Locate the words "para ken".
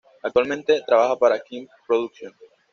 1.15-1.69